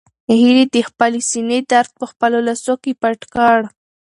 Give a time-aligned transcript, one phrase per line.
[0.39, 3.59] هیلې د خپلې سېنې درد په خپلو لاسو کې پټ کړ.